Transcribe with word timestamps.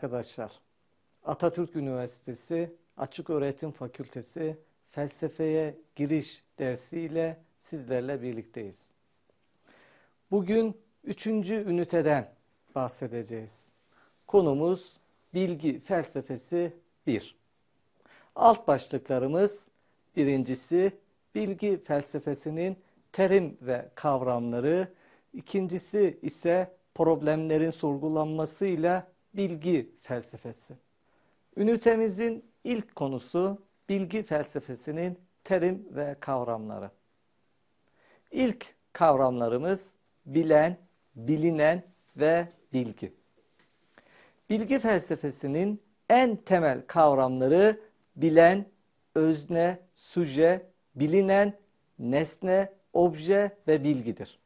Arkadaşlar. 0.00 0.52
Atatürk 1.24 1.76
Üniversitesi 1.76 2.72
Açık 2.96 3.30
Öğretim 3.30 3.70
Fakültesi 3.70 4.58
Felsefeye 4.90 5.78
Giriş 5.96 6.44
dersiyle 6.58 7.38
sizlerle 7.58 8.22
birlikteyiz. 8.22 8.92
Bugün 10.30 10.76
üçüncü 11.04 11.54
üniteden 11.54 12.32
bahsedeceğiz. 12.74 13.70
Konumuz 14.26 14.96
bilgi 15.34 15.80
felsefesi 15.80 16.72
1. 17.06 17.36
Alt 18.34 18.68
başlıklarımız 18.68 19.68
birincisi 20.16 20.92
bilgi 21.34 21.84
felsefesinin 21.84 22.76
terim 23.12 23.58
ve 23.62 23.88
kavramları, 23.94 24.88
ikincisi 25.32 26.18
ise 26.22 26.76
problemlerin 26.94 27.70
sorgulanmasıyla 27.70 29.09
bilgi 29.34 29.90
felsefesi. 30.00 30.74
Ünitemizin 31.56 32.44
ilk 32.64 32.96
konusu 32.96 33.62
bilgi 33.88 34.22
felsefesinin 34.22 35.18
terim 35.44 35.88
ve 35.90 36.16
kavramları. 36.20 36.90
İlk 38.30 38.74
kavramlarımız 38.92 39.94
bilen, 40.26 40.76
bilinen 41.16 41.82
ve 42.16 42.48
bilgi. 42.72 43.12
Bilgi 44.50 44.78
felsefesinin 44.78 45.82
en 46.08 46.36
temel 46.36 46.82
kavramları 46.86 47.80
bilen, 48.16 48.66
özne, 49.14 49.78
suje, 49.96 50.66
bilinen, 50.94 51.58
nesne, 51.98 52.72
obje 52.92 53.56
ve 53.68 53.84
bilgidir. 53.84 54.38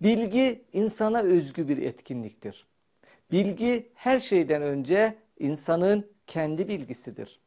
Bilgi 0.00 0.64
insana 0.72 1.20
özgü 1.22 1.68
bir 1.68 1.78
etkinliktir. 1.78 2.66
Bilgi 3.32 3.88
her 3.94 4.18
şeyden 4.18 4.62
önce 4.62 5.14
insanın 5.38 6.06
kendi 6.26 6.68
bilgisidir. 6.68 7.40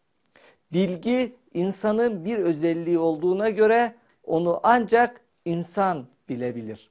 Bilgi 0.74 1.36
insanın 1.54 2.26
bir 2.26 2.38
özelliği 2.38 3.00
olduğuna 3.00 3.50
göre 3.50 3.96
onu 4.24 4.60
ancak 4.64 5.22
insan 5.46 6.08
bilebilir. 6.30 6.90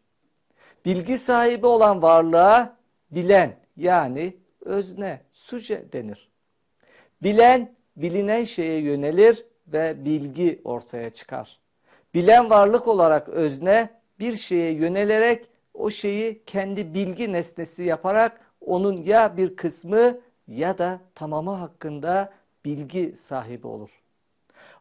Bilgi 0.84 1.18
sahibi 1.18 1.66
olan 1.66 2.02
varlığa 2.02 2.76
bilen 3.10 3.56
yani 3.76 4.36
özne, 4.60 5.20
suje 5.32 5.92
denir. 5.92 6.28
Bilen 7.22 7.74
bilinen 7.96 8.44
şeye 8.44 8.80
yönelir 8.80 9.46
ve 9.66 10.04
bilgi 10.04 10.60
ortaya 10.64 11.10
çıkar. 11.10 11.60
Bilen 12.14 12.50
varlık 12.50 12.88
olarak 12.88 13.28
özne 13.28 13.90
bir 14.18 14.36
şeye 14.36 14.72
yönelerek 14.72 15.48
o 15.74 15.90
şeyi 15.90 16.44
kendi 16.46 16.94
bilgi 16.94 17.32
nesnesi 17.32 17.82
yaparak 17.82 18.40
onun 18.66 18.96
ya 19.02 19.36
bir 19.36 19.56
kısmı 19.56 20.18
ya 20.48 20.78
da 20.78 21.00
tamamı 21.14 21.50
hakkında 21.50 22.32
bilgi 22.64 23.16
sahibi 23.16 23.66
olur. 23.66 23.90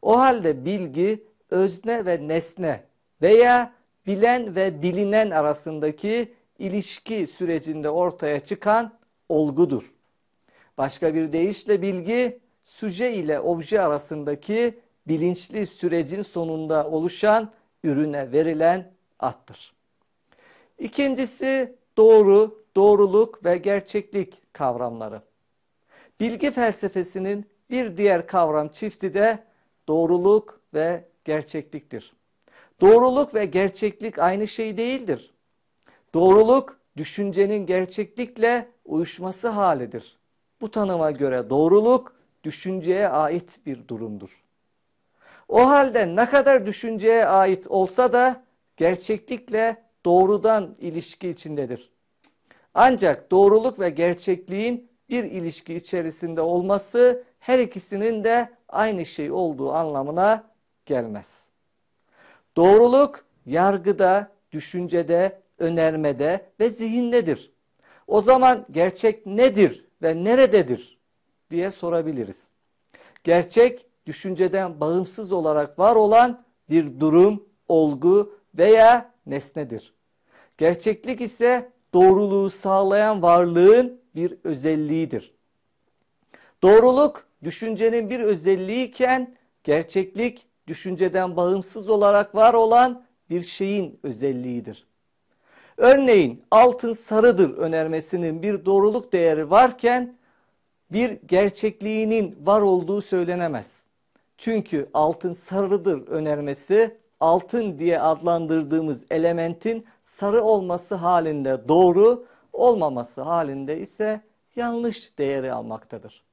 O 0.02 0.20
halde 0.20 0.66
bilgi 0.66 1.23
özne 1.50 2.06
ve 2.06 2.28
nesne 2.28 2.84
veya 3.22 3.73
bilen 4.08 4.56
ve 4.56 4.81
bilinen 4.81 5.31
arasındaki 5.31 6.34
ilişki 6.59 7.28
sürecinde 7.28 7.90
ortaya 7.90 8.40
çıkan 8.40 8.94
olgudur. 9.30 9.94
Başka 10.78 11.14
bir 11.16 11.34
deyişle 11.34 11.81
bilgi 11.81 12.40
süce 12.66 13.14
ile 13.14 13.40
obje 13.40 13.81
arasındaki 13.81 14.80
bilinçli 15.07 15.68
sürecin 15.68 16.22
sonunda 16.22 16.88
oluşan 16.90 17.52
ürüne 17.84 18.31
verilen 18.31 18.91
attır. 19.19 19.74
İkincisi 20.80 21.75
doğru, 21.97 22.62
doğruluk 22.75 23.45
ve 23.45 23.57
gerçeklik 23.57 24.53
kavramları. 24.53 25.22
Bilgi 26.19 26.51
felsefesinin 26.51 27.45
bir 27.69 27.97
diğer 27.97 28.28
kavram 28.28 28.69
çifti 28.69 29.13
de 29.13 29.44
doğruluk 29.88 30.61
ve 30.73 31.06
gerçekliktir. 31.25 32.13
Doğruluk 32.81 33.35
ve 33.35 33.45
gerçeklik 33.45 34.19
aynı 34.19 34.47
şey 34.47 34.78
değildir. 34.78 35.33
Doğruluk 36.13 36.79
düşüncenin 36.97 37.66
gerçeklikle 37.66 38.67
uyuşması 38.85 39.47
halidir. 39.47 40.17
Bu 40.62 40.72
tanıma 40.72 41.12
göre 41.12 41.50
doğruluk 41.50 42.16
düşünceye 42.44 43.09
ait 43.09 43.59
bir 43.66 43.88
durumdur. 43.88 44.44
O 45.47 45.67
halde 45.67 46.16
ne 46.16 46.25
kadar 46.25 46.66
düşünceye 46.66 47.25
ait 47.25 47.67
olsa 47.67 48.13
da 48.13 48.44
gerçeklikle 48.78 49.83
doğrudan 50.06 50.75
ilişki 50.79 51.29
içindedir. 51.29 51.93
Ancak 52.73 53.31
doğruluk 53.31 53.79
ve 53.79 53.89
gerçekliğin 53.89 54.89
bir 55.09 55.23
ilişki 55.23 55.75
içerisinde 55.75 56.41
olması 56.41 57.23
her 57.39 57.59
ikisinin 57.59 58.23
de 58.23 58.50
aynı 58.69 59.06
şey 59.06 59.31
olduğu 59.31 59.73
anlamına 59.73 60.44
gelmez. 60.85 61.47
Doğruluk 62.56 63.25
yargıda, 63.45 64.31
düşüncede, 64.51 65.41
önermede 65.57 66.45
ve 66.59 66.69
zihindedir. 66.69 67.51
O 68.07 68.22
zaman 68.22 68.66
gerçek 68.72 69.25
nedir 69.25 69.85
ve 70.01 70.23
nerededir 70.23 71.00
diye 71.51 71.72
sorabiliriz. 71.72 72.50
Gerçek 73.23 73.85
düşünceden 74.06 74.79
bağımsız 74.79 75.31
olarak 75.31 75.79
var 75.79 75.95
olan 75.95 76.45
bir 76.69 77.00
durum, 77.00 77.44
olgu 77.67 78.39
veya 78.57 79.13
nesnedir. 79.25 79.94
Gerçeklik 80.57 81.22
ise 81.22 81.72
doğruluğu 81.94 82.50
sağlayan 82.50 83.22
varlığın 83.22 84.02
bir 84.16 84.38
özelliğidir. 84.44 85.34
Doğruluk 86.62 87.28
düşüncenin 87.44 88.09
bir 88.09 88.20
özelliğiyken 88.20 89.34
gerçeklik 89.64 90.46
düşünceden 90.68 91.36
bağımsız 91.36 91.90
olarak 91.90 92.36
var 92.36 92.54
olan 92.54 93.06
bir 93.30 93.44
şeyin 93.44 94.00
özelliğidir. 94.04 94.88
Örneğin 95.78 96.44
altın 96.52 96.94
sarıdır 96.94 97.58
önermesinin 97.58 98.42
bir 98.42 98.66
doğruluk 98.66 99.14
değeri 99.14 99.50
varken 99.50 100.16
bir 100.92 101.20
gerçekliğinin 101.25 102.38
var 102.46 102.62
olduğu 102.62 103.02
söylenemez. 103.02 103.86
Çünkü 104.38 104.90
altın 104.94 105.34
sarıdır 105.34 106.08
önermesi 106.08 106.98
altın 107.23 107.79
diye 107.79 108.00
adlandırdığımız 108.00 109.06
elementin 109.11 109.85
sarı 110.03 110.41
olması 110.44 110.95
halinde 110.95 111.67
doğru, 111.67 112.25
olmaması 112.53 113.22
halinde 113.22 113.79
ise 113.79 114.22
yanlış 114.56 115.17
değeri 115.17 115.53
almaktadır. 115.53 116.23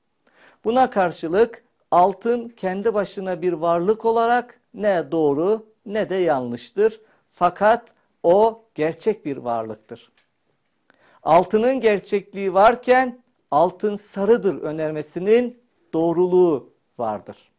Buna 0.65 0.91
karşılık 0.91 1.65
altın 1.91 2.49
kendi 2.49 2.95
başına 2.95 3.43
bir 3.43 3.53
varlık 3.53 4.05
olarak 4.05 4.61
ne 4.75 5.13
doğru 5.13 5.67
ne 5.87 6.09
de 6.09 6.15
yanlıştır. 6.15 7.01
Fakat 7.33 7.95
o 8.23 8.63
gerçek 8.75 9.25
bir 9.25 9.37
varlıktır. 9.37 10.13
Altının 11.23 11.81
gerçekliği 11.81 12.55
varken 12.55 13.19
altın 13.51 13.97
sarıdır 13.97 14.63
önermesinin 14.63 15.63
doğruluğu 15.93 16.71
vardır. 16.99 17.51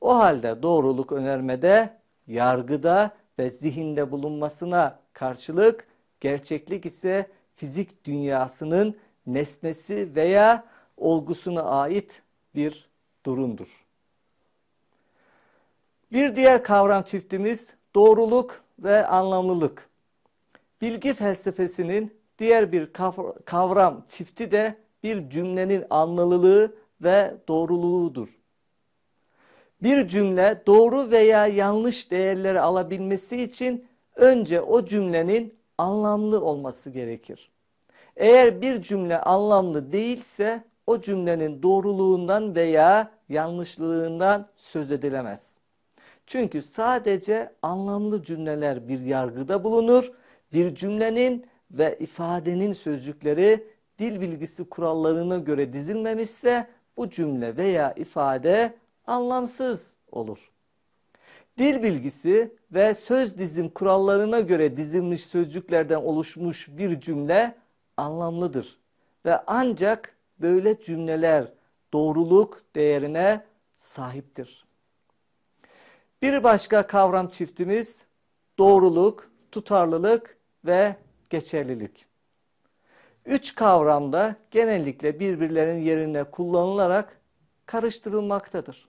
O 0.00 0.14
halde 0.14 0.62
doğruluk 0.62 1.12
önermede 1.12 1.97
yargıda 2.28 3.16
ve 3.38 3.50
zihinde 3.50 4.10
bulunmasına 4.10 4.98
karşılık 5.12 5.86
gerçeklik 6.20 6.86
ise 6.86 7.30
fizik 7.56 8.04
dünyasının 8.04 8.96
nesnesi 9.26 10.14
veya 10.14 10.64
olgusuna 10.96 11.62
ait 11.62 12.22
bir 12.54 12.88
durumdur. 13.26 13.86
Bir 16.12 16.36
diğer 16.36 16.64
kavram 16.64 17.02
çiftimiz 17.02 17.74
doğruluk 17.94 18.64
ve 18.78 19.06
anlamlılık. 19.06 19.88
Bilgi 20.80 21.14
felsefesinin 21.14 22.18
diğer 22.38 22.72
bir 22.72 22.92
kavram 23.44 24.04
çifti 24.08 24.50
de 24.50 24.76
bir 25.02 25.30
cümlenin 25.30 25.84
anlamlılığı 25.90 26.76
ve 27.00 27.34
doğruluğudur. 27.48 28.37
Bir 29.82 30.08
cümle 30.08 30.62
doğru 30.66 31.10
veya 31.10 31.46
yanlış 31.46 32.10
değerleri 32.10 32.60
alabilmesi 32.60 33.42
için 33.42 33.88
önce 34.16 34.60
o 34.60 34.84
cümlenin 34.84 35.54
anlamlı 35.78 36.44
olması 36.44 36.90
gerekir. 36.90 37.50
Eğer 38.16 38.60
bir 38.60 38.82
cümle 38.82 39.20
anlamlı 39.20 39.92
değilse 39.92 40.64
o 40.86 41.00
cümlenin 41.00 41.62
doğruluğundan 41.62 42.54
veya 42.54 43.10
yanlışlığından 43.28 44.48
söz 44.56 44.92
edilemez. 44.92 45.58
Çünkü 46.26 46.62
sadece 46.62 47.52
anlamlı 47.62 48.22
cümleler 48.22 48.88
bir 48.88 49.00
yargıda 49.00 49.64
bulunur. 49.64 50.12
Bir 50.52 50.74
cümlenin 50.74 51.46
ve 51.70 51.96
ifadenin 52.00 52.72
sözcükleri 52.72 53.66
dil 53.98 54.20
bilgisi 54.20 54.64
kurallarına 54.64 55.38
göre 55.38 55.72
dizilmemişse 55.72 56.66
bu 56.96 57.10
cümle 57.10 57.56
veya 57.56 57.92
ifade 57.92 58.74
anlamsız 59.08 59.94
olur. 60.12 60.50
Dil 61.58 61.82
bilgisi 61.82 62.54
ve 62.72 62.94
söz 62.94 63.38
dizim 63.38 63.68
kurallarına 63.68 64.40
göre 64.40 64.76
dizilmiş 64.76 65.24
sözcüklerden 65.24 65.96
oluşmuş 65.96 66.68
bir 66.68 67.00
cümle 67.00 67.54
anlamlıdır. 67.96 68.78
ve 69.26 69.40
ancak 69.46 70.16
böyle 70.38 70.80
cümleler 70.80 71.52
doğruluk 71.92 72.62
değerine 72.74 73.44
sahiptir. 73.74 74.64
Bir 76.22 76.42
başka 76.42 76.86
kavram 76.86 77.28
çiftimiz 77.28 78.04
doğruluk, 78.58 79.30
tutarlılık 79.52 80.38
ve 80.64 80.96
geçerlilik. 81.30 82.06
Üç 83.26 83.54
kavramda 83.54 84.36
genellikle 84.50 85.20
birbirlerinin 85.20 85.82
yerine 85.82 86.24
kullanılarak 86.24 87.20
karıştırılmaktadır. 87.66 88.88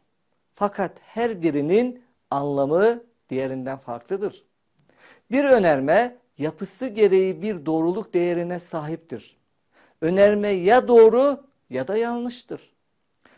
Fakat 0.59 0.91
her 1.01 1.41
birinin 1.41 2.03
anlamı 2.31 3.03
diğerinden 3.29 3.77
farklıdır. 3.77 4.43
Bir 5.31 5.45
önerme 5.45 6.17
yapısı 6.37 6.87
gereği 6.87 7.41
bir 7.41 7.65
doğruluk 7.65 8.13
değerine 8.13 8.59
sahiptir. 8.59 9.37
Önerme 10.01 10.49
ya 10.49 10.87
doğru 10.87 11.43
ya 11.69 11.87
da 11.87 11.97
yanlıştır. 11.97 12.73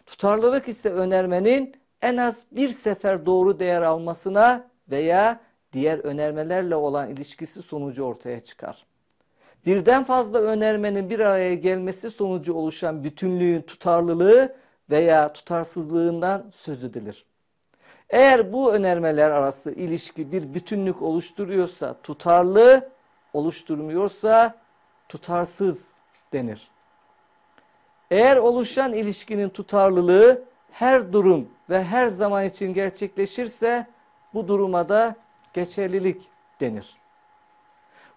Tutarlılık 0.06 0.68
ise 0.68 0.90
önermenin 0.90 1.76
en 2.02 2.18
az 2.18 2.46
bir 2.52 2.70
sefer 2.70 3.26
doğru 3.26 3.60
değer 3.60 3.82
almasına 3.82 4.70
veya 4.90 5.42
diğer 5.74 6.00
önermelerle 6.00 6.76
olan 6.76 7.10
ilişkisi 7.10 7.62
sonucu 7.62 8.04
ortaya 8.04 8.40
çıkar. 8.40 8.86
Birden 9.66 10.04
fazla 10.04 10.40
önermenin 10.40 11.10
bir 11.10 11.20
araya 11.20 11.56
gelmesi 11.56 12.10
sonucu 12.10 12.54
oluşan 12.54 13.04
bütünlüğün 13.04 13.62
tutarlılığı 13.62 14.56
veya 14.92 15.34
tutarsızlığından 15.34 16.52
söz 16.56 16.84
edilir. 16.84 17.26
Eğer 18.10 18.54
bu 18.54 18.74
önermeler 18.74 19.32
arası 19.32 19.72
ilişki 19.72 20.32
bir 20.32 20.54
bütünlük 20.54 21.02
oluşturuyorsa 21.02 21.96
tutarlı, 22.04 22.90
oluşturmuyorsa 23.34 24.56
tutarsız 25.10 25.92
denir. 26.34 26.68
Eğer 28.12 28.38
oluşan 28.38 28.94
ilişkinin 28.94 29.50
tutarlılığı 29.50 30.44
her 30.72 31.14
durum 31.14 31.50
ve 31.70 31.84
her 31.84 32.08
zaman 32.08 32.46
için 32.46 32.74
gerçekleşirse 32.74 33.88
bu 34.34 34.48
duruma 34.48 34.90
da 34.90 35.16
geçerlilik 35.54 36.22
denir. 36.62 36.96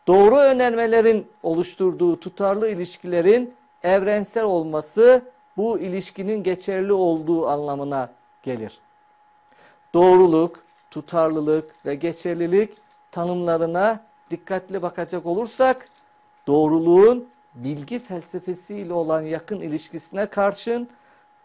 Doğru 0.07 0.37
önermelerin 0.37 1.27
oluşturduğu 1.43 2.21
tutarlı 2.21 2.69
ilişkilerin 2.69 3.55
evrensel 3.83 4.45
olması 4.45 5.23
bu 5.57 5.79
ilişkinin 5.79 6.43
geçerli 6.43 6.93
olduğu 6.93 7.49
anlamına 7.49 8.11
gelir. 8.43 8.79
Doğruluk, 9.95 10.65
tutarlılık 10.91 11.87
ve 11.87 11.95
geçerlilik 11.95 12.73
tanımlarına 13.11 14.01
dikkatli 14.31 14.83
bakacak 14.83 15.27
olursak 15.27 15.89
doğruluğun 16.47 17.29
bilgi 17.55 17.99
felsefesiyle 17.99 18.93
olan 18.93 19.23
yakın 19.23 19.61
ilişkisine 19.61 20.27
karşın 20.27 20.89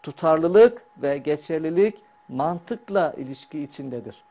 tutarlılık 0.02 0.82
ve 1.02 1.18
geçerlilik 1.18 1.98
mantıkla 2.28 3.14
ilişki 3.16 3.62
içindedir. 3.62 4.22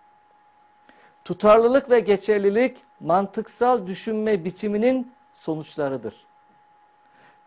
Tutarlılık 1.25 1.89
ve 1.89 1.99
geçerlilik 1.99 2.77
mantıksal 2.99 3.87
düşünme 3.87 4.45
biçiminin 4.45 5.11
sonuçlarıdır. 5.35 6.28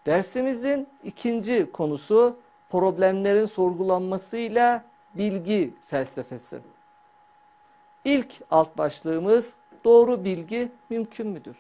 Dersimizin 0.07 0.89
ikinci 1.05 1.73
konusu 1.73 2.37
problemlerin 2.71 3.45
sorgulanmasıyla 3.45 4.85
bilgi 5.15 5.75
felsefesi. 5.87 6.61
İlk 8.05 8.41
alt 8.51 8.79
başlığımız 8.79 9.57
doğru 9.85 10.25
bilgi 10.25 10.73
mümkün 10.91 11.27
müdür? 11.27 11.57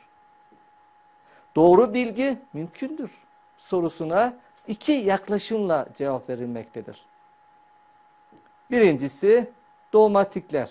Doğru 1.56 1.94
bilgi 1.94 2.38
mümkündür 2.52 3.22
sorusuna 3.58 4.36
iki 4.68 4.92
yaklaşımla 4.92 5.86
cevap 5.94 6.28
verilmektedir. 6.28 7.02
Birincisi 8.70 9.50
dogmatikler. 9.92 10.70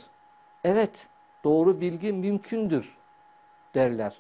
Evet 0.64 1.08
doğru 1.44 1.82
bilgi 1.82 2.14
mümkündür 2.14 2.98
derler. 3.76 4.18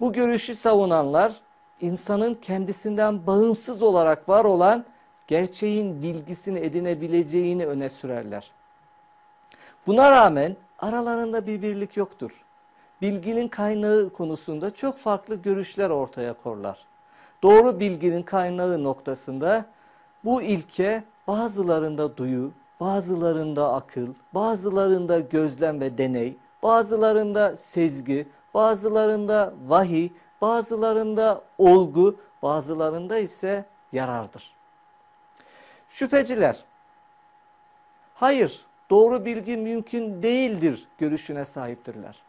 Bu 0.00 0.12
görüşü 0.12 0.54
savunanlar 0.54 1.40
insanın 1.80 2.34
kendisinden 2.34 3.26
bağımsız 3.26 3.82
olarak 3.82 4.28
var 4.28 4.44
olan 4.44 4.84
gerçeğin 5.26 6.02
bilgisini 6.02 6.58
edinebileceğini 6.58 7.66
öne 7.66 7.88
sürerler. 7.88 8.50
Buna 9.86 10.10
rağmen 10.10 10.56
aralarında 10.78 11.46
bir 11.46 11.62
birlik 11.62 11.96
yoktur. 11.96 12.44
Bilginin 13.02 13.48
kaynağı 13.48 14.10
konusunda 14.10 14.70
çok 14.70 14.98
farklı 14.98 15.34
görüşler 15.34 15.90
ortaya 15.90 16.32
korlar. 16.32 16.84
Doğru 17.42 17.80
bilginin 17.80 18.22
kaynağı 18.22 18.82
noktasında 18.82 19.64
bu 20.24 20.42
ilke 20.42 21.04
bazılarında 21.26 22.16
duyu, 22.16 22.52
bazılarında 22.80 23.72
akıl, 23.72 24.06
bazılarında 24.34 25.20
gözlem 25.20 25.80
ve 25.80 25.98
deney, 25.98 26.36
bazılarında 26.62 27.56
sezgi, 27.56 28.28
bazılarında 28.54 29.54
vahiy, 29.66 30.08
bazılarında 30.44 31.42
olgu, 31.58 32.16
bazılarında 32.42 33.18
ise 33.18 33.64
yarardır. 33.92 34.54
Şüpheciler, 35.88 36.64
hayır 38.14 38.64
doğru 38.90 39.24
bilgi 39.24 39.56
mümkün 39.56 40.22
değildir 40.22 40.88
görüşüne 40.98 41.44
sahiptirler. 41.44 42.22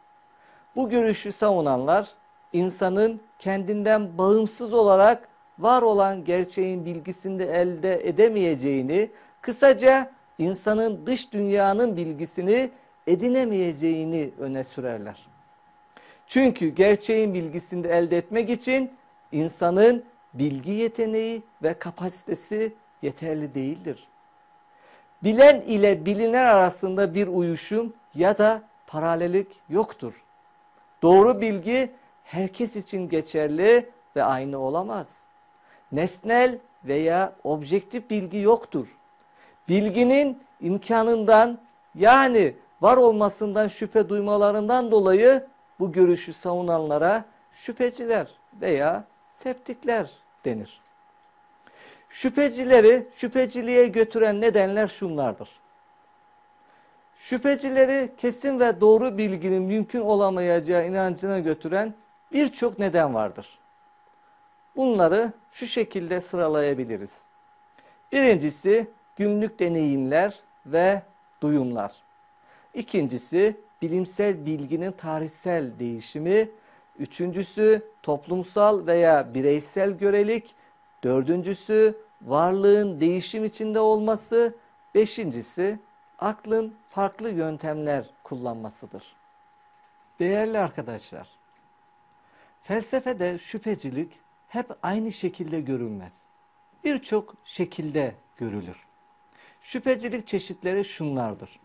Bu 0.75 0.89
görüşü 0.89 1.31
savunanlar 1.31 2.09
insanın 2.53 3.21
kendinden 3.39 4.17
bağımsız 4.17 4.73
olarak 4.73 5.27
var 5.59 5.81
olan 5.81 6.23
gerçeğin 6.23 6.85
bilgisini 6.85 7.43
elde 7.43 8.07
edemeyeceğini, 8.09 9.11
kısaca 9.41 10.11
insanın 10.37 11.05
dış 11.05 11.33
dünyanın 11.33 11.97
bilgisini 11.97 12.71
edinemeyeceğini 13.07 14.31
öne 14.39 14.63
sürerler. 14.63 15.34
Çünkü 16.27 16.67
gerçeğin 16.67 17.33
bilgisini 17.33 17.87
elde 17.87 18.17
etmek 18.17 18.49
için 18.49 18.91
insanın 19.31 20.03
bilgi 20.33 20.71
yeteneği 20.71 21.43
ve 21.63 21.73
kapasitesi 21.73 22.73
yeterli 23.01 23.55
değildir. 23.55 24.07
Bilen 25.23 25.61
ile 25.61 26.05
biliner 26.05 26.43
arasında 26.43 27.13
bir 27.13 27.27
uyuşum 27.27 27.93
ya 28.15 28.37
da 28.37 28.61
paralellik 28.87 29.47
yoktur. 29.69 30.23
Doğru 31.01 31.41
bilgi 31.41 31.91
herkes 32.23 32.75
için 32.75 33.09
geçerli 33.09 33.89
ve 34.15 34.23
aynı 34.23 34.57
olamaz. 34.59 35.23
Nesnel 35.91 36.59
veya 36.83 37.33
objektif 37.43 38.09
bilgi 38.09 38.37
yoktur. 38.37 38.97
Bilginin 39.69 40.43
imkanından 40.61 41.59
yani 41.95 42.55
var 42.81 42.97
olmasından 42.97 43.67
şüphe 43.67 44.09
duymalarından 44.09 44.91
dolayı 44.91 45.45
bu 45.79 45.91
görüşü 45.91 46.33
savunanlara 46.33 47.25
şüpheciler 47.53 48.27
veya 48.61 49.03
septikler 49.29 50.09
denir. 50.45 50.81
Şüphecileri 52.09 53.07
şüpheciliğe 53.15 53.87
götüren 53.87 54.41
nedenler 54.41 54.87
şunlardır. 54.87 55.49
Şüphecileri 57.19 58.11
kesin 58.17 58.59
ve 58.59 58.81
doğru 58.81 59.17
bilginin 59.17 59.63
mümkün 59.63 60.01
olamayacağı 60.01 60.87
inancına 60.87 61.39
götüren 61.39 61.93
birçok 62.31 62.79
neden 62.79 63.13
vardır. 63.13 63.59
Bunları 64.75 65.33
şu 65.51 65.67
şekilde 65.67 66.21
sıralayabiliriz. 66.21 67.21
Birincisi 68.11 68.87
günlük 69.15 69.59
deneyimler 69.59 70.39
ve 70.65 71.01
duyumlar. 71.41 71.91
İkincisi 72.73 73.57
bilimsel 73.85 74.45
bilginin 74.45 74.91
tarihsel 74.91 75.79
değişimi. 75.79 76.49
Üçüncüsü 76.99 77.91
toplumsal 78.03 78.87
veya 78.87 79.33
bireysel 79.33 79.91
görelik. 79.91 80.55
Dördüncüsü 81.03 81.97
varlığın 82.21 82.99
değişim 82.99 83.45
içinde 83.45 83.79
olması. 83.79 84.55
Beşincisi 84.95 85.79
aklın 86.19 86.75
farklı 86.89 87.29
yöntemler 87.29 88.09
kullanmasıdır. 88.23 89.15
Değerli 90.19 90.59
arkadaşlar, 90.59 91.29
felsefede 92.61 93.37
şüphecilik 93.37 94.13
hep 94.47 94.71
aynı 94.83 95.11
şekilde 95.11 95.61
görülmez. 95.61 96.23
Birçok 96.83 97.35
şekilde 97.43 98.15
görülür. 98.37 98.77
Şüphecilik 99.61 100.27
çeşitleri 100.27 100.85
şunlardır. 100.85 101.59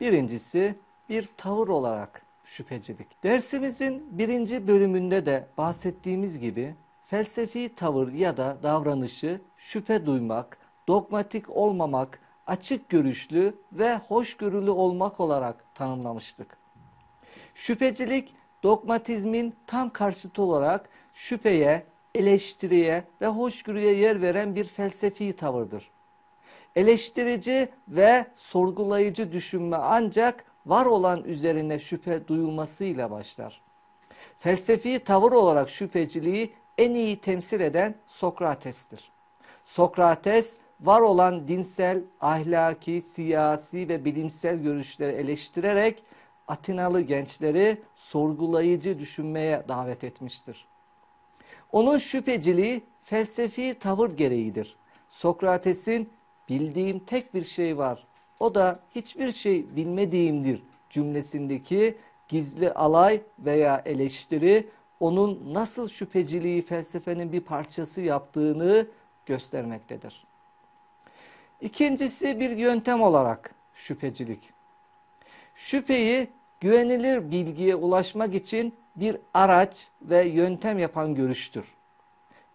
Birincisi 0.00 0.78
bir 1.08 1.28
tavır 1.36 1.68
olarak 1.68 2.22
şüphecilik. 2.44 3.22
Dersimizin 3.22 4.18
birinci 4.18 4.68
bölümünde 4.68 5.26
de 5.26 5.46
bahsettiğimiz 5.58 6.38
gibi 6.38 6.74
felsefi 7.06 7.74
tavır 7.74 8.12
ya 8.12 8.36
da 8.36 8.58
davranışı 8.62 9.40
şüphe 9.56 10.06
duymak, 10.06 10.58
dogmatik 10.88 11.50
olmamak, 11.50 12.20
açık 12.46 12.88
görüşlü 12.88 13.54
ve 13.72 13.96
hoşgörülü 13.96 14.70
olmak 14.70 15.20
olarak 15.20 15.74
tanımlamıştık. 15.74 16.56
Şüphecilik 17.54 18.34
dogmatizmin 18.62 19.54
tam 19.66 19.90
karşıtı 19.90 20.42
olarak 20.42 20.88
şüpheye 21.14 21.86
eleştiriye 22.14 23.04
ve 23.20 23.26
hoşgörüye 23.26 23.94
yer 23.94 24.22
veren 24.22 24.54
bir 24.54 24.64
felsefi 24.64 25.36
tavırdır. 25.36 25.90
Eleştirici 26.76 27.68
ve 27.88 28.26
sorgulayıcı 28.36 29.32
düşünme 29.32 29.76
ancak 29.76 30.44
var 30.68 30.86
olan 30.86 31.24
üzerine 31.24 31.78
şüphe 31.78 32.28
duyulmasıyla 32.28 33.10
başlar. 33.10 33.60
Felsefi 34.38 34.98
tavır 34.98 35.32
olarak 35.32 35.70
şüpheciliği 35.70 36.52
en 36.78 36.94
iyi 36.94 37.20
temsil 37.20 37.60
eden 37.60 37.94
Sokrates'tir. 38.06 39.10
Sokrates 39.64 40.58
var 40.80 41.00
olan 41.00 41.48
dinsel, 41.48 42.02
ahlaki, 42.20 43.00
siyasi 43.00 43.88
ve 43.88 44.04
bilimsel 44.04 44.56
görüşleri 44.56 45.12
eleştirerek 45.12 46.04
Atinalı 46.48 47.00
gençleri 47.00 47.82
sorgulayıcı 47.96 48.98
düşünmeye 48.98 49.64
davet 49.68 50.04
etmiştir. 50.04 50.66
Onun 51.72 51.98
şüpheciliği 51.98 52.82
felsefi 53.02 53.78
tavır 53.80 54.10
gereğidir. 54.10 54.76
Sokrates'in 55.08 56.10
bildiğim 56.48 56.98
tek 56.98 57.34
bir 57.34 57.44
şey 57.44 57.78
var. 57.78 58.06
O 58.40 58.54
da 58.54 58.80
hiçbir 58.94 59.32
şey 59.32 59.76
bilmediğimdir 59.76 60.62
cümlesindeki 60.90 61.96
gizli 62.28 62.72
alay 62.72 63.22
veya 63.38 63.82
eleştiri 63.84 64.68
onun 65.00 65.54
nasıl 65.54 65.88
şüpheciliği 65.88 66.62
felsefenin 66.62 67.32
bir 67.32 67.40
parçası 67.40 68.00
yaptığını 68.00 68.86
göstermektedir. 69.26 70.24
İkincisi 71.60 72.40
bir 72.40 72.50
yöntem 72.50 73.02
olarak 73.02 73.54
şüphecilik. 73.74 74.52
Şüpheyi 75.54 76.28
güvenilir 76.60 77.30
bilgiye 77.30 77.74
ulaşmak 77.74 78.34
için 78.34 78.74
bir 78.96 79.16
araç 79.34 79.88
ve 80.02 80.28
yöntem 80.28 80.78
yapan 80.78 81.14
görüştür. 81.14 81.74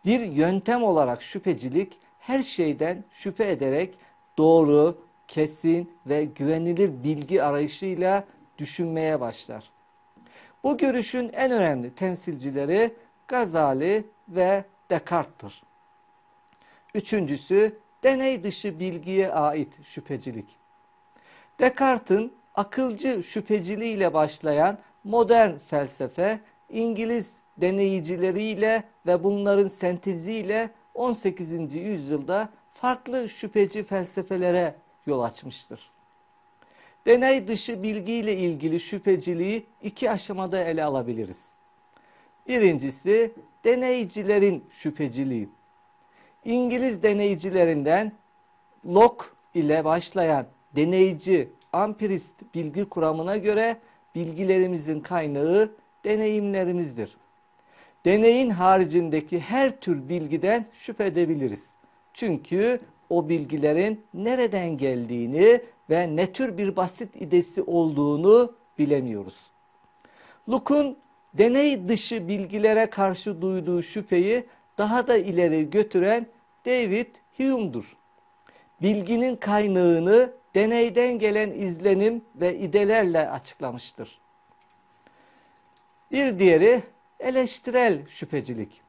Bir 0.05 0.19
yöntem 0.19 0.83
olarak 0.83 1.23
şüphecilik 1.23 1.99
her 2.19 2.43
şeyden 2.43 3.03
şüphe 3.11 3.51
ederek 3.51 3.95
doğru, 4.37 4.97
kesin 5.27 5.91
ve 6.05 6.25
güvenilir 6.25 7.03
bilgi 7.03 7.43
arayışıyla 7.43 8.23
düşünmeye 8.57 9.19
başlar. 9.19 9.71
Bu 10.63 10.77
görüşün 10.77 11.29
en 11.33 11.51
önemli 11.51 11.95
temsilcileri 11.95 12.93
Gazali 13.27 14.05
ve 14.29 14.65
Descartes'tir. 14.89 15.63
Üçüncüsü 16.93 17.77
deney 18.03 18.43
dışı 18.43 18.79
bilgiye 18.79 19.31
ait 19.31 19.85
şüphecilik. 19.85 20.57
Descartes'in 21.59 22.33
akılcı 22.55 23.23
şüpheciliğiyle 23.23 24.13
başlayan 24.13 24.77
modern 25.03 25.57
felsefe 25.57 26.39
İngiliz 26.69 27.41
deneyicileriyle 27.57 28.83
ve 29.05 29.23
bunların 29.23 29.67
senteziyle 29.67 30.69
18. 30.93 31.75
yüzyılda 31.75 32.49
farklı 32.73 33.29
şüpheci 33.29 33.83
felsefelere 33.83 34.75
yol 35.07 35.21
açmıştır. 35.21 35.91
Deney 37.05 37.47
dışı 37.47 37.83
bilgiyle 37.83 38.37
ilgili 38.37 38.79
şüpheciliği 38.79 39.65
iki 39.81 40.11
aşamada 40.11 40.63
ele 40.63 40.83
alabiliriz. 40.83 41.53
Birincisi 42.47 43.33
deneycilerin 43.63 44.63
şüpheciliği. 44.69 45.49
İngiliz 46.45 47.03
deneyicilerinden 47.03 48.11
Locke 48.85 49.25
ile 49.53 49.85
başlayan 49.85 50.45
deneyici 50.75 51.49
ampirist 51.73 52.33
bilgi 52.55 52.85
kuramına 52.85 53.37
göre 53.37 53.77
bilgilerimizin 54.15 54.99
kaynağı 54.99 55.71
deneyimlerimizdir. 56.05 57.17
Deneyin 58.05 58.49
haricindeki 58.49 59.39
her 59.39 59.79
tür 59.79 60.09
bilgiden 60.09 60.67
şüphe 60.73 61.05
edebiliriz. 61.05 61.75
Çünkü 62.13 62.79
o 63.13 63.29
bilgilerin 63.29 64.05
nereden 64.13 64.77
geldiğini 64.77 65.61
ve 65.89 66.15
ne 66.15 66.33
tür 66.33 66.57
bir 66.57 66.75
basit 66.75 67.15
idesi 67.15 67.63
olduğunu 67.63 68.55
bilemiyoruz. 68.77 69.51
Luke'un 70.49 70.97
deney 71.33 71.87
dışı 71.87 72.27
bilgilere 72.27 72.89
karşı 72.89 73.41
duyduğu 73.41 73.83
şüpheyi 73.83 74.45
daha 74.77 75.07
da 75.07 75.17
ileri 75.17 75.69
götüren 75.69 76.27
David 76.65 77.15
Hume'dur. 77.37 77.97
Bilginin 78.81 79.35
kaynağını 79.35 80.31
deneyden 80.55 81.19
gelen 81.19 81.51
izlenim 81.51 82.21
ve 82.35 82.57
idelerle 82.57 83.29
açıklamıştır. 83.29 84.19
Bir 86.11 86.39
diğeri 86.39 86.83
eleştirel 87.19 88.07
şüphecilik. 88.07 88.81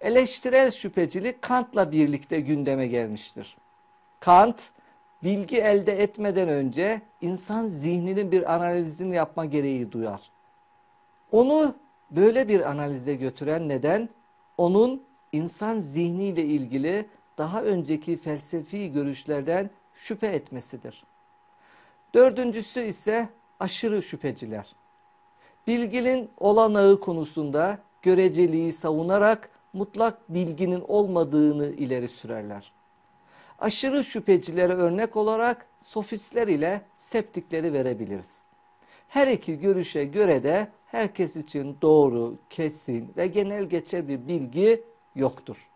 Eleştirel 0.00 0.70
şüphecilik 0.70 1.42
Kant'la 1.42 1.92
birlikte 1.92 2.40
gündeme 2.40 2.86
gelmiştir. 2.86 3.56
Kant, 4.20 4.70
bilgi 5.22 5.58
elde 5.58 6.02
etmeden 6.02 6.48
önce 6.48 7.02
insan 7.20 7.66
zihninin 7.66 8.32
bir 8.32 8.54
analizini 8.54 9.14
yapma 9.14 9.44
gereği 9.44 9.92
duyar. 9.92 10.30
Onu 11.32 11.74
böyle 12.10 12.48
bir 12.48 12.70
analize 12.70 13.14
götüren 13.14 13.68
neden? 13.68 14.08
Onun 14.58 15.02
insan 15.32 15.78
zihniyle 15.78 16.44
ilgili 16.44 17.06
daha 17.38 17.62
önceki 17.62 18.16
felsefi 18.16 18.92
görüşlerden 18.92 19.70
şüphe 19.94 20.26
etmesidir. 20.26 21.04
Dördüncüsü 22.14 22.80
ise 22.80 23.28
aşırı 23.60 24.02
şüpheciler. 24.02 24.74
Bilginin 25.66 26.30
olanağı 26.38 27.00
konusunda 27.00 27.78
göreceliği 28.02 28.72
savunarak 28.72 29.50
mutlak 29.74 30.34
bilginin 30.34 30.84
olmadığını 30.88 31.66
ileri 31.66 32.08
sürerler. 32.08 32.72
Aşırı 33.58 34.04
şüphecilere 34.04 34.72
örnek 34.72 35.16
olarak 35.16 35.66
sofistler 35.80 36.48
ile 36.48 36.82
septikleri 36.96 37.72
verebiliriz. 37.72 38.44
Her 39.08 39.28
iki 39.28 39.58
görüşe 39.58 40.04
göre 40.04 40.42
de 40.42 40.68
herkes 40.86 41.36
için 41.36 41.76
doğru, 41.82 42.38
kesin 42.50 43.12
ve 43.16 43.26
genel 43.26 43.64
geçer 43.64 44.08
bir 44.08 44.28
bilgi 44.28 44.84
yoktur. 45.14 45.70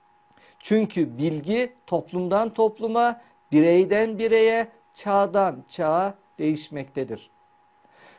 Çünkü 0.58 1.18
bilgi 1.18 1.74
toplumdan 1.86 2.54
topluma, 2.54 3.20
bireyden 3.52 4.18
bireye, 4.18 4.68
çağdan 4.94 5.64
çağa 5.68 6.14
değişmektedir. 6.38 7.30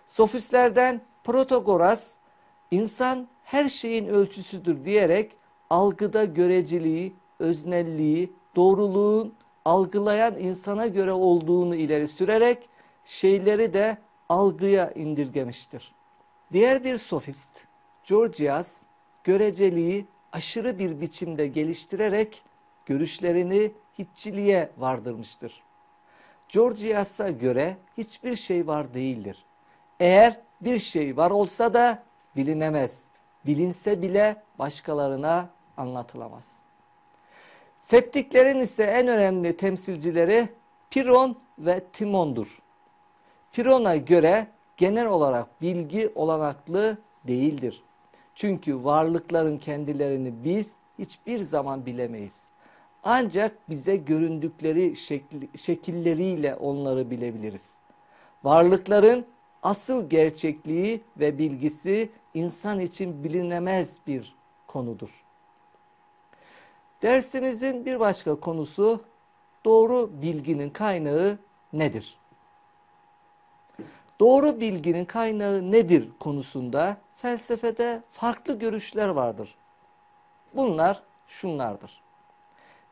Sofistlerden 0.07 1.01
Protagoras, 1.23 2.17
insan 2.71 3.27
her 3.43 3.69
şeyin 3.69 4.07
ölçüsüdür 4.07 4.85
diyerek 4.85 5.31
algıda 5.69 6.25
göreceliği, 6.25 7.13
öznelliği, 7.39 8.33
doğruluğun 8.55 9.33
algılayan 9.65 10.37
insana 10.37 10.87
göre 10.87 11.11
olduğunu 11.11 11.75
ileri 11.75 12.07
sürerek 12.07 12.69
şeyleri 13.03 13.73
de 13.73 13.97
algıya 14.29 14.91
indirgemiştir. 14.91 15.91
Diğer 16.51 16.83
bir 16.83 16.97
sofist, 16.97 17.63
Georgias, 18.03 18.83
göreceliği 19.23 20.05
aşırı 20.31 20.79
bir 20.79 21.01
biçimde 21.01 21.47
geliştirerek 21.47 22.43
görüşlerini 22.85 23.71
hiççiliğe 23.97 24.71
vardırmıştır. 24.77 25.63
Georgias'a 26.49 27.29
göre 27.29 27.77
hiçbir 27.97 28.35
şey 28.35 28.67
var 28.67 28.93
değildir. 28.93 29.45
Eğer 29.99 30.39
bir 30.61 30.79
şey 30.79 31.17
var 31.17 31.31
olsa 31.31 31.73
da 31.73 32.03
bilinemez. 32.35 33.07
Bilinse 33.45 34.01
bile 34.01 34.43
başkalarına 34.59 35.49
anlatılamaz. 35.79 36.59
Septiklerin 37.77 38.59
ise 38.59 38.83
en 38.83 39.07
önemli 39.07 39.57
temsilcileri 39.57 40.49
Piron 40.89 41.37
ve 41.59 41.83
Timon'dur. 41.93 42.59
Piron'a 43.53 43.95
göre 43.95 44.47
genel 44.77 45.07
olarak 45.07 45.61
bilgi 45.61 46.11
olanaklı 46.15 46.97
değildir. 47.27 47.83
Çünkü 48.35 48.83
varlıkların 48.83 49.57
kendilerini 49.57 50.43
biz 50.43 50.77
hiçbir 50.99 51.39
zaman 51.39 51.85
bilemeyiz. 51.85 52.51
Ancak 53.03 53.69
bize 53.69 53.95
göründükleri 53.95 54.95
şekli, 54.95 55.57
şekilleriyle 55.57 56.55
onları 56.55 57.11
bilebiliriz. 57.11 57.77
Varlıkların 58.43 59.25
asıl 59.63 60.09
gerçekliği 60.09 61.01
ve 61.19 61.37
bilgisi 61.37 62.09
insan 62.33 62.79
için 62.79 63.23
bilinemez 63.23 63.99
bir 64.07 64.35
konudur. 64.67 65.23
Dersimizin 67.01 67.85
bir 67.85 67.99
başka 67.99 68.39
konusu 68.39 69.01
doğru 69.65 70.09
bilginin 70.21 70.69
kaynağı 70.69 71.37
nedir? 71.73 72.17
Doğru 74.19 74.59
bilginin 74.59 75.05
kaynağı 75.05 75.71
nedir 75.71 76.09
konusunda 76.19 76.97
felsefede 77.15 78.03
farklı 78.11 78.59
görüşler 78.59 79.09
vardır. 79.09 79.55
Bunlar 80.55 81.03
şunlardır. 81.27 82.01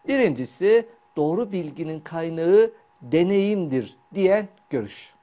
Birincisi 0.07 0.89
doğru 1.15 1.51
bilginin 1.51 1.99
kaynağı 1.99 2.71
deneyimdir 3.01 3.97
diyen 4.13 4.47
görüş. 4.69 5.13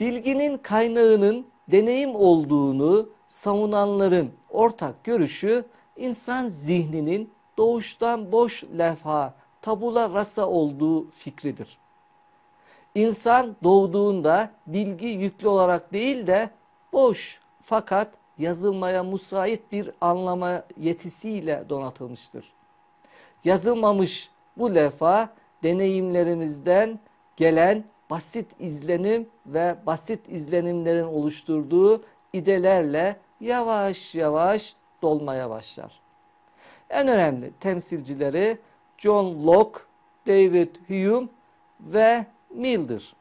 Bilginin 0.00 0.58
kaynağının 0.58 1.46
deneyim 1.68 2.14
olduğunu 2.14 3.08
savunanların 3.28 4.32
ortak 4.50 5.04
görüşü 5.04 5.64
insan 5.96 6.48
zihninin 6.48 7.35
doğuştan 7.58 8.32
boş 8.32 8.64
levha, 8.64 9.34
tabula 9.60 10.10
rasa 10.14 10.48
olduğu 10.48 11.10
fikridir. 11.10 11.78
İnsan 12.94 13.56
doğduğunda 13.64 14.50
bilgi 14.66 15.06
yüklü 15.06 15.48
olarak 15.48 15.92
değil 15.92 16.26
de 16.26 16.50
boş 16.92 17.40
fakat 17.62 18.14
yazılmaya 18.38 19.02
musait 19.02 19.72
bir 19.72 19.90
anlama 20.00 20.62
yetisiyle 20.76 21.64
donatılmıştır. 21.68 22.52
Yazılmamış 23.44 24.30
bu 24.56 24.74
levha 24.74 25.28
deneyimlerimizden 25.62 27.00
gelen 27.36 27.84
basit 28.10 28.50
izlenim 28.58 29.28
ve 29.46 29.76
basit 29.86 30.28
izlenimlerin 30.28 31.04
oluşturduğu 31.04 32.02
idelerle 32.32 33.16
yavaş 33.40 34.14
yavaş 34.14 34.74
dolmaya 35.02 35.50
başlar. 35.50 36.05
En 36.90 37.08
önemli 37.08 37.52
temsilcileri 37.60 38.58
John 38.98 39.46
Locke, 39.46 39.80
David 40.26 40.76
Hume 40.88 41.28
ve 41.80 42.26
Mill'dir. 42.50 43.14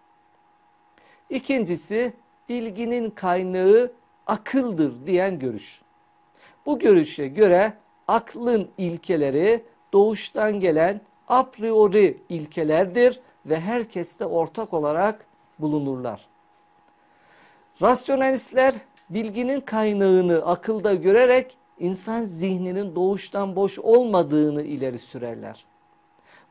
İkincisi 1.29 2.13
bilginin 2.50 3.10
kaynağı 3.10 3.91
akıldır 4.27 5.07
diyen 5.07 5.39
görüş. 5.39 5.81
Bu 6.65 6.79
görüşe 6.79 7.27
göre 7.27 7.74
aklın 8.07 8.69
ilkeleri 8.77 9.63
doğuştan 9.93 10.60
gelen 10.60 11.01
a 11.27 11.43
priori 11.43 12.17
ilkelerdir 12.29 13.19
ve 13.45 13.60
herkeste 13.60 14.25
ortak 14.25 14.74
olarak 14.74 15.25
bulunurlar. 15.60 16.27
Rasyonalistler 17.81 18.74
bilginin 19.10 19.62
kaynağını 19.62 20.45
akılda 20.45 20.93
görerek 20.93 21.57
insan 21.79 22.24
zihninin 22.24 22.96
doğuştan 22.96 23.55
boş 23.55 23.79
olmadığını 23.79 24.63
ileri 24.63 25.00
sürerler. 25.00 25.65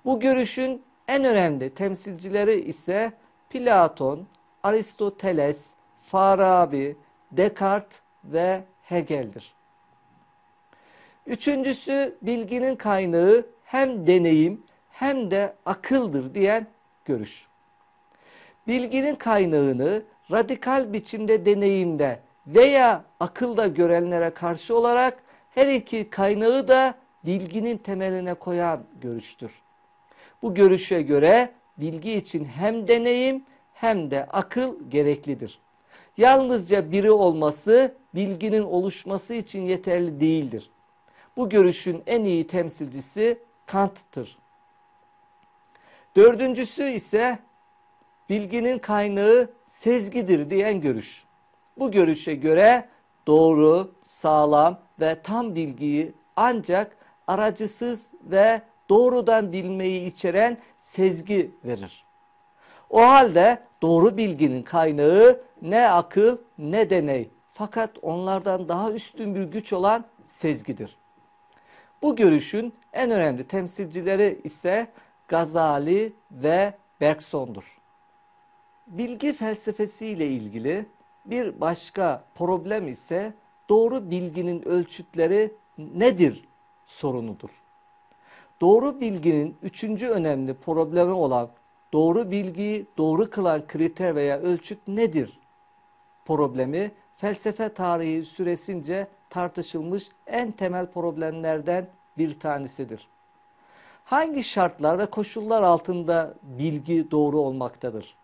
Bu 0.04 0.20
görüşün 0.20 0.82
en 1.08 1.24
önemli 1.24 1.74
temsilcileri 1.74 2.60
ise 2.60 3.12
Platon, 3.50 4.26
Aristoteles, 4.62 5.74
Farabi, 6.02 6.96
Descartes 7.32 8.00
ve 8.24 8.64
Hegel'dir. 8.82 9.54
Üçüncüsü 11.26 12.18
bilginin 12.22 12.76
kaynağı 12.76 13.46
hem 13.64 14.06
deneyim 14.06 14.62
hem 14.90 15.30
de 15.30 15.54
akıldır 15.66 16.34
diyen 16.34 16.66
görüş. 17.04 17.46
Bilginin 18.66 19.14
kaynağını 19.14 20.02
radikal 20.30 20.92
biçimde 20.92 21.46
deneyimde 21.46 22.20
veya 22.46 23.04
akılda 23.20 23.66
görenlere 23.66 24.30
karşı 24.30 24.76
olarak 24.76 25.22
her 25.50 25.66
iki 25.66 26.10
kaynağı 26.10 26.68
da 26.68 26.94
bilginin 27.26 27.78
temeline 27.78 28.34
koyan 28.34 28.84
görüştür. 29.00 29.62
Bu 30.42 30.54
görüşe 30.54 31.02
göre 31.02 31.52
bilgi 31.78 32.12
için 32.12 32.44
hem 32.44 32.88
deneyim 32.88 33.44
hem 33.74 34.10
de 34.10 34.24
akıl 34.24 34.90
gereklidir. 34.90 35.58
Yalnızca 36.16 36.92
biri 36.92 37.10
olması 37.10 37.94
bilginin 38.14 38.62
oluşması 38.62 39.34
için 39.34 39.62
yeterli 39.62 40.20
değildir. 40.20 40.70
Bu 41.36 41.48
görüşün 41.48 42.02
en 42.06 42.24
iyi 42.24 42.46
temsilcisi 42.46 43.38
Kant'tır. 43.66 44.38
Dördüncüsü 46.16 46.82
ise 46.82 47.38
bilginin 48.28 48.78
kaynağı 48.78 49.50
sezgidir 49.64 50.50
diyen 50.50 50.80
görüş. 50.80 51.24
Bu 51.78 51.90
görüşe 51.90 52.34
göre 52.34 52.88
doğru, 53.26 53.94
sağlam 54.04 54.78
ve 55.00 55.22
tam 55.22 55.54
bilgiyi 55.54 56.12
ancak 56.36 56.96
aracısız 57.26 58.10
ve 58.22 58.62
doğrudan 58.88 59.52
bilmeyi 59.52 60.06
içeren 60.06 60.58
sezgi 60.78 61.50
verir. 61.64 62.04
O 62.90 63.00
halde 63.00 63.58
doğru 63.82 64.16
bilginin 64.16 64.62
kaynağı 64.62 65.40
ne 65.62 65.88
akıl 65.88 66.38
ne 66.58 66.90
deney 66.90 67.30
fakat 67.52 67.90
onlardan 68.02 68.68
daha 68.68 68.92
üstün 68.92 69.34
bir 69.34 69.42
güç 69.42 69.72
olan 69.72 70.04
sezgidir. 70.26 70.96
Bu 72.02 72.16
görüşün 72.16 72.74
en 72.92 73.10
önemli 73.10 73.46
temsilcileri 73.46 74.40
ise 74.44 74.88
Gazali 75.28 76.12
ve 76.30 76.74
Bergson'dur. 77.00 77.78
Bilgi 78.86 79.32
felsefesi 79.32 80.06
ile 80.06 80.26
ilgili 80.26 80.86
bir 81.24 81.60
başka 81.60 82.24
problem 82.34 82.88
ise 82.88 83.34
doğru 83.68 84.10
bilginin 84.10 84.68
ölçütleri 84.68 85.52
nedir 85.78 86.44
sorunudur. 86.86 87.50
Doğru 88.60 89.00
bilginin 89.00 89.56
üçüncü 89.62 90.08
önemli 90.08 90.54
problemi 90.54 91.12
olan 91.12 91.48
doğru 91.92 92.30
bilgiyi 92.30 92.86
doğru 92.98 93.30
kılan 93.30 93.66
kriter 93.66 94.14
veya 94.14 94.38
ölçüt 94.38 94.88
nedir 94.88 95.38
problemi 96.24 96.92
felsefe 97.16 97.74
tarihi 97.74 98.24
süresince 98.24 99.08
tartışılmış 99.30 100.08
en 100.26 100.52
temel 100.52 100.86
problemlerden 100.86 101.88
bir 102.18 102.40
tanesidir. 102.40 103.08
Hangi 104.04 104.42
şartlar 104.42 104.98
ve 104.98 105.06
koşullar 105.06 105.62
altında 105.62 106.34
bilgi 106.42 107.10
doğru 107.10 107.40
olmaktadır? 107.40 108.16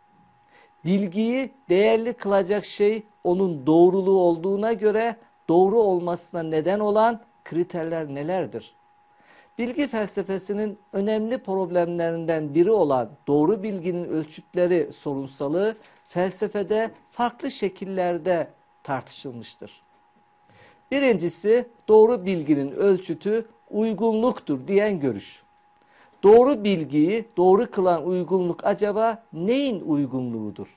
Bilgiyi 0.84 1.50
değerli 1.68 2.12
kılacak 2.12 2.64
şey 2.64 3.02
onun 3.24 3.66
doğruluğu 3.66 4.18
olduğuna 4.18 4.72
göre 4.72 5.16
doğru 5.48 5.78
olmasına 5.78 6.42
neden 6.42 6.80
olan 6.80 7.20
kriterler 7.44 8.14
nelerdir? 8.14 8.74
Bilgi 9.58 9.86
felsefesinin 9.86 10.78
önemli 10.92 11.38
problemlerinden 11.38 12.54
biri 12.54 12.70
olan 12.70 13.10
doğru 13.26 13.62
bilginin 13.62 14.04
ölçütleri 14.04 14.92
sorunsalı 14.92 15.76
felsefede 16.08 16.90
farklı 17.10 17.50
şekillerde 17.50 18.50
tartışılmıştır. 18.82 19.82
Birincisi 20.90 21.68
doğru 21.88 22.24
bilginin 22.24 22.70
ölçütü 22.70 23.46
uygunluktur 23.70 24.68
diyen 24.68 25.00
görüş. 25.00 25.42
Doğru 26.22 26.64
bilgiyi 26.64 27.28
doğru 27.37 27.70
kılan 27.70 28.06
uygunluk 28.06 28.64
acaba 28.64 29.22
neyin 29.33 29.80
uygunluğudur? 29.80 30.76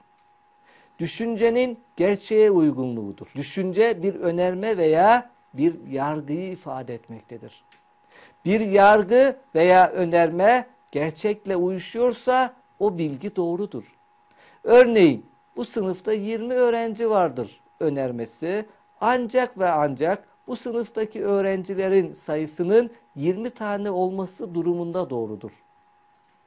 Düşüncenin 0.99 1.79
gerçeğe 1.95 2.51
uygunluğudur. 2.51 3.27
Düşünce 3.35 4.03
bir 4.03 4.15
önerme 4.15 4.77
veya 4.77 5.29
bir 5.53 5.87
yargıyı 5.87 6.51
ifade 6.51 6.93
etmektedir. 6.93 7.63
Bir 8.45 8.59
yargı 8.59 9.35
veya 9.55 9.89
önerme 9.89 10.67
gerçekle 10.91 11.55
uyuşuyorsa 11.55 12.53
o 12.79 12.97
bilgi 12.97 13.35
doğrudur. 13.35 13.83
Örneğin 14.63 15.25
bu 15.55 15.65
sınıfta 15.65 16.13
20 16.13 16.53
öğrenci 16.53 17.09
vardır 17.09 17.61
önermesi 17.79 18.65
ancak 19.01 19.59
ve 19.59 19.69
ancak 19.69 20.27
bu 20.47 20.55
sınıftaki 20.55 21.25
öğrencilerin 21.25 22.13
sayısının 22.13 22.91
20 23.15 23.49
tane 23.49 23.91
olması 23.91 24.53
durumunda 24.53 25.09
doğrudur. 25.09 25.51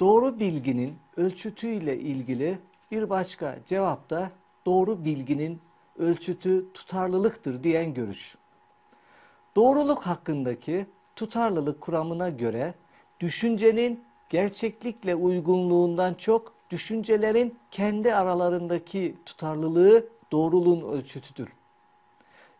Doğru 0.00 0.38
bilginin 0.38 0.96
ölçütüyle 1.16 1.98
ilgili 1.98 2.58
bir 2.90 3.10
başka 3.10 3.58
cevap 3.64 4.10
da 4.10 4.30
doğru 4.66 5.04
bilginin 5.04 5.60
ölçütü 5.98 6.72
tutarlılıktır 6.74 7.62
diyen 7.62 7.94
görüş. 7.94 8.36
Doğruluk 9.56 10.06
hakkındaki 10.06 10.86
tutarlılık 11.16 11.80
kuramına 11.80 12.28
göre 12.28 12.74
düşüncenin 13.20 14.04
gerçeklikle 14.28 15.14
uygunluğundan 15.14 16.14
çok 16.14 16.52
düşüncelerin 16.70 17.58
kendi 17.70 18.14
aralarındaki 18.14 19.14
tutarlılığı 19.26 20.08
doğruluğun 20.32 20.92
ölçütüdür. 20.92 21.48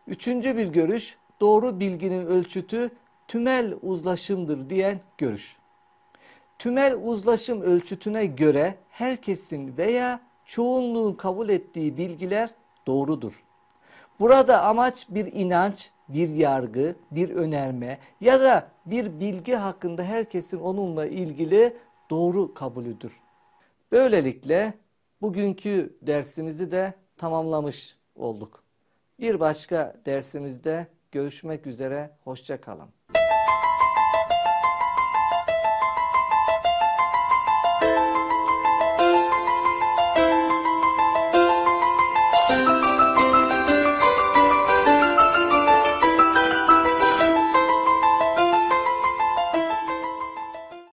Üçüncü 0.07 0.57
bir 0.57 0.67
görüş 0.67 1.17
doğru 1.39 1.79
bilginin 1.79 2.25
ölçütü 2.25 2.91
tümel 3.27 3.73
uzlaşımdır 3.81 4.69
diyen 4.69 4.99
görüş. 5.17 5.57
Tümel 6.59 6.95
uzlaşım 7.03 7.61
ölçütüne 7.61 8.25
göre 8.25 8.75
herkesin 8.89 9.77
veya 9.77 10.19
çoğunluğun 10.45 11.13
kabul 11.13 11.49
ettiği 11.49 11.97
bilgiler 11.97 12.49
doğrudur. 12.87 13.43
Burada 14.19 14.63
amaç 14.63 15.07
bir 15.09 15.33
inanç, 15.33 15.91
bir 16.09 16.29
yargı, 16.29 16.95
bir 17.11 17.29
önerme 17.29 17.99
ya 18.21 18.41
da 18.41 18.71
bir 18.85 19.19
bilgi 19.19 19.55
hakkında 19.55 20.03
herkesin 20.03 20.59
onunla 20.59 21.05
ilgili 21.05 21.77
doğru 22.09 22.53
kabulüdür. 22.53 23.19
Böylelikle 23.91 24.73
bugünkü 25.21 25.97
dersimizi 26.01 26.71
de 26.71 26.93
tamamlamış 27.17 27.97
olduk. 28.15 28.63
Bir 29.19 29.39
başka 29.39 29.95
dersimizde 30.05 30.87
görüşmek 31.11 31.67
üzere, 31.67 32.17
hoşça 32.23 32.61
kalın. 32.61 32.96